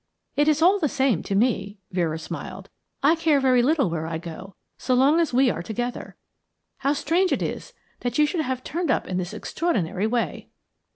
"It 0.35 0.47
is 0.47 0.63
all 0.63 0.79
the 0.79 0.89
same 0.89 1.21
to 1.21 1.35
me," 1.35 1.77
Vera 1.91 2.17
smiled. 2.17 2.71
"I 3.03 3.13
care 3.13 3.39
very 3.39 3.61
little 3.61 3.87
where 3.91 4.07
I 4.07 4.17
go 4.17 4.55
so 4.79 4.95
long 4.95 5.19
as 5.19 5.31
we 5.31 5.51
are 5.51 5.61
together. 5.61 6.15
How 6.79 6.93
strange 6.93 7.31
it 7.31 7.43
is 7.43 7.73
that 7.99 8.17
you 8.17 8.25
should 8.25 8.41
have 8.41 8.63
turned 8.63 8.89
up 8.89 9.07
in 9.07 9.17
this 9.17 9.31
extraordinary 9.31 10.07
way!" 10.07 10.49